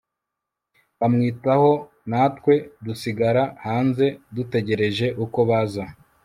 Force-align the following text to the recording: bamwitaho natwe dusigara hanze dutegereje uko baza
bamwitaho 0.99 1.71
natwe 2.09 2.53
dusigara 2.85 3.43
hanze 3.65 4.05
dutegereje 4.35 5.07
uko 5.23 5.39
baza 5.49 5.85